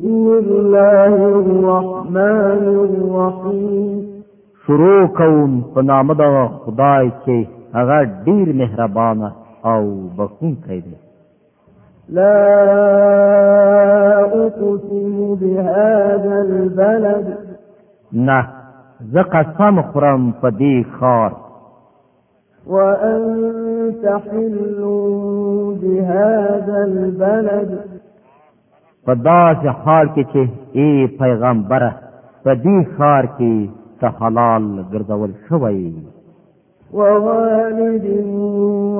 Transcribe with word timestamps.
بسم 0.00 0.32
الله 0.32 1.14
الرحمن 1.40 2.60
الرحیم 2.82 3.90
شروع 4.66 5.06
کوم 5.18 5.52
په 5.74 5.80
نام 5.88 6.12
د 6.20 6.30
خدای 6.62 7.06
چې 7.24 7.36
هغه 7.74 7.98
ډیر 8.28 8.46
مهربان 8.60 9.18
او 9.72 9.80
بخښونکی 10.20 10.78
دی 10.86 10.96
لا 12.20 12.80
اقسم 14.44 15.34
بهذا 15.42 16.34
البلد 16.48 17.28
نه 18.12 18.40
زه 19.12 19.22
قسم 19.22 19.82
خورم 19.92 20.32
په 20.40 20.50
دې 20.60 20.76
ښار 20.96 21.32
وانت 22.66 24.02
حل 24.26 24.56
بهذا 25.80 26.76
البلد 26.92 27.99
په 29.06 29.12
داسې 29.28 29.68
حال 29.82 30.06
کې 30.14 30.22
چې 30.32 30.40
ای 30.80 30.88
پیغمبره 31.20 31.90
په 32.44 32.50
دې 32.64 32.76
ښار 32.94 33.24
کې 33.38 33.54
ته 34.00 34.06
حلال 34.18 34.64
ګرځول 34.92 35.32
شوی 35.46 35.80
ووالد 36.98 38.06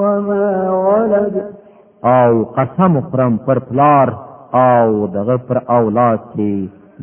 وما 0.02 0.46
ولد 0.88 1.34
او 2.18 2.30
قسم 2.56 2.92
خرم 3.08 3.34
پر 3.46 3.58
پلار 3.68 4.08
او 4.68 4.88
دغه 5.16 5.36
پر 5.48 5.58
اولاد 5.78 6.20
کې 6.32 6.50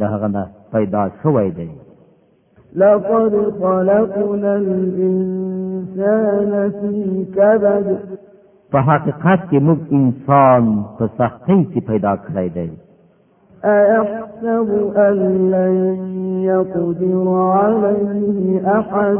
دغه 0.01 0.27
نه 0.35 0.43
پیدا 0.73 1.03
شوی 1.21 1.49
دی 1.57 1.71
لقد 2.81 3.33
خلقنا 3.61 4.51
الانسان 4.61 6.49
في 6.79 6.95
كبد 7.35 7.87
په 8.71 8.77
حقیقت 8.89 9.39
کې 9.49 9.57
موږ 9.67 9.79
انسان 9.99 10.63
په 10.97 11.03
سختۍ 11.17 11.59
کې 11.71 11.79
پیدا 11.91 12.13
کړی 12.27 12.47
دی 12.57 12.69
أيحسب 13.65 14.93
أن 14.95 15.17
لن 15.51 15.77
يقدر 16.43 17.41
عليه 17.41 18.71
أحد 18.79 19.17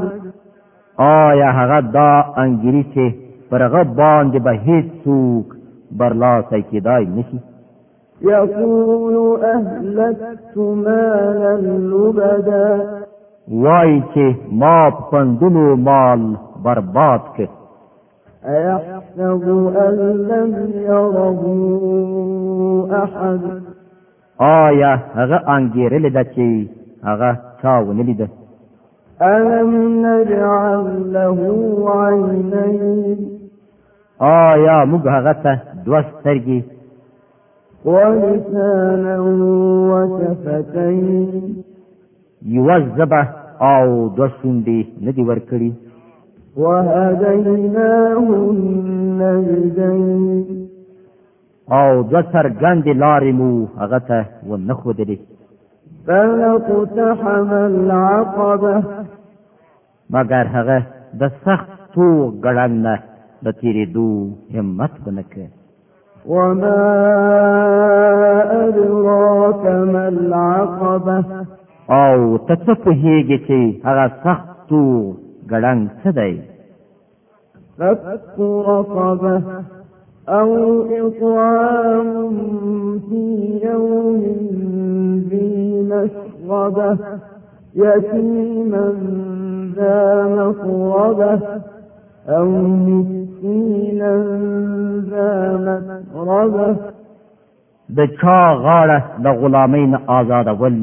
آیا 1.00 1.50
هغه 1.52 1.80
دا 1.80 2.26
انګری 2.38 2.84
چې 2.94 3.16
پرغه 3.50 3.84
باندې 3.84 4.38
به 4.40 4.52
هیڅوک 4.52 5.46
برلاسه 5.92 6.60
کېدای 6.62 7.06
نشي 7.06 7.38
یقول 8.22 9.44
اهلکت 9.46 10.58
مالا 10.58 11.54
لبدا 11.62 12.80
وای 13.50 14.02
چې 14.14 14.34
ما 14.52 14.90
پندونو 15.12 15.76
مال 15.76 16.26
برباد 16.64 17.22
کړ 17.38 17.48
ايحسب 18.46 19.74
ان 19.86 20.28
لم 20.30 20.72
يره 20.90 21.16
احد 23.04 23.67
آیا 24.40 24.92
هغه 25.16 25.40
انګیرل 25.56 26.06
ده 26.16 26.24
چې 26.34 26.46
هغه 27.08 27.32
چا 27.62 27.74
ونلی 27.88 28.14
ده 28.20 28.28
ألم 29.36 29.72
نجعل 30.06 30.88
له 31.14 31.38
عينين 31.96 33.20
آیا 34.48 34.78
موږ 34.92 35.04
هغه 35.16 35.34
ته 35.44 35.54
دوه 35.86 36.02
سترګې 36.10 36.60
ولسانا 37.86 39.16
وشفتين 39.92 41.56
یوه 42.56 42.78
ژبه 42.98 43.24
او 43.72 43.86
دوه 44.16 44.28
شونډې 44.38 44.80
نه 45.04 45.12
دي 45.16 45.24
ورکړي 45.30 45.72
وهديناه 46.62 48.30
النجدين 48.54 50.17
او 51.76 51.88
دو 52.12 52.20
سرګندې 52.34 52.94
لارې 53.04 53.32
مو 53.40 53.50
هغه 53.82 54.00
ته 54.10 54.18
ونه 54.50 54.74
ښودلې 54.80 55.18
فلقتحم 56.06 57.50
العقبه 57.72 58.76
مګر 60.14 60.46
هغه 60.56 60.80
د 61.20 61.24
سخت 61.46 61.70
تو 61.94 62.06
ګړنګ 62.44 62.74
نه 62.86 62.96
د 63.46 63.48
تېرېدو 63.62 64.10
همت 64.56 64.94
ونه 65.06 65.24
کړ 65.32 65.48
وما 66.34 66.84
أدراك 68.68 69.64
ما 69.94 70.04
العقبة 70.16 71.18
او 72.02 72.16
تڅپه 72.48 72.92
هیږي 73.04 73.38
چې 73.48 73.60
هغه 73.88 74.06
سختو 74.24 74.84
ګړنګ 75.52 75.82
څه 76.02 76.10
دی 76.18 76.34
فك 77.78 78.36
رقبه 78.38 79.36
أو 80.30 80.82
إطعام 80.92 82.12
في 83.10 83.60
يوم 83.64 84.22
ذي 85.30 85.88
مسغبة 85.90 86.98
يتيما 87.76 88.94
ذا 89.76 90.24
مقربة 90.28 91.40
أو 92.30 92.46
مسكينا 92.56 94.16
ذا 95.10 95.32
مقربة 96.14 96.76
د 97.98 98.00
چا 98.22 98.40
غاړه 98.66 98.98
د 99.24 99.28
غلامۍ 99.40 99.86
نه 99.92 99.98
آزادول 100.20 100.78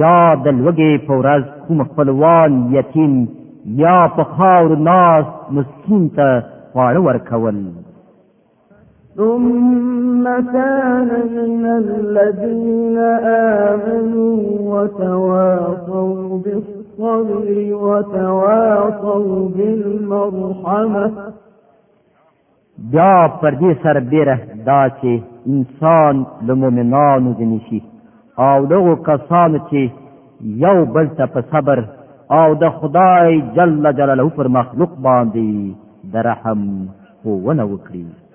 یا 0.00 0.18
د 0.44 0.46
لوږې 0.62 0.92
په 1.06 1.12
ورځ 1.20 1.42
کوم 1.66 1.78
خپلوان 1.90 2.50
یتیم 2.76 3.12
یا 3.84 3.96
په 4.16 4.22
خاور 4.34 4.70
ناست 4.92 5.34
مسکین 5.56 6.08
ته 6.16 6.26
خواړه 6.72 7.00
ورکول 7.08 7.58
ثم 9.20 10.24
كان 10.24 11.08
من 11.36 11.66
الذين 11.94 12.98
آمنوا 13.68 14.34
وتواصوا 14.72 16.38
بالصبر 16.44 17.48
وتواصوا 17.86 19.48
بالمرحمة 19.56 21.04
بیا 22.92 23.26
پر 23.42 23.54
دې 23.60 23.72
سر 23.82 24.00
بیره 24.10 24.36
دا 24.68 24.80
چې 24.98 25.16
انسان 25.54 26.22
له 26.50 26.54
مؤمنانو 26.64 27.32
ځنی 27.40 27.58
شي 27.70 27.80
او 28.48 28.66
دغه 28.74 28.94
کسانو 29.08 29.58
چې 29.58 29.88
یو 30.66 30.84
بل 30.98 31.08
ته 31.16 31.26
په 31.38 31.44
صبر 31.54 31.84
او 32.42 32.54
د 32.66 32.76
خدای 32.80 33.40
جل 33.56 33.74
جلاله 33.92 34.28
پر 34.38 34.48
مخلوق 34.60 34.92
باندې 35.10 36.14
درحم 36.16 36.60
هو 37.26 37.32
ونه 37.46 37.64
وکړي 37.72 38.25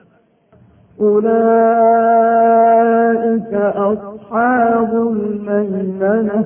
اولئك 1.02 3.54
اصحاب 3.76 4.94
المیمنه 5.10 6.46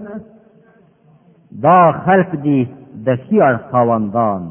دا 1.61 1.91
خلق 2.05 2.35
دی 2.43 2.67
د 3.05 3.15
خیار 3.15 3.57
خواندان 3.71 4.41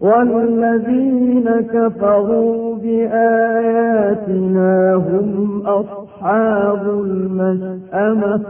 والذين 0.00 1.48
كفروا 1.72 2.74
بآياتنا 2.76 4.94
هم 4.94 5.62
أصحاب 5.66 6.82
المشأمة 7.04 8.42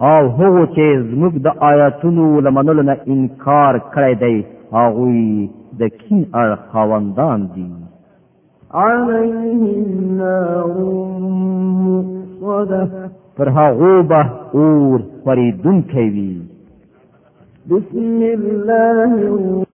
او 0.00 0.26
هو 0.28 0.66
چې 0.66 0.98
زموږ 1.10 1.32
د 1.42 1.46
آیاتونو 1.62 2.40
لمنلو 2.40 2.82
نه 2.82 2.96
انکار 3.08 3.80
کړی 3.94 4.14
دی 4.24 4.44
هغوی 4.72 5.50
د 5.78 5.80
کین 5.82 6.26
اړ 6.34 6.48
خواندان 6.72 7.40
دي 7.54 7.81
عليهم 8.74 10.16
نار 10.16 10.74
مؤصده 11.82 13.10
پر 13.36 13.48
هغه 13.48 14.02
به 14.02 14.30
اور 14.54 15.02
خوري 15.24 15.52
دن 15.52 15.82
کوي 15.82 16.40
بسم 17.68 18.22
الله 18.22 19.71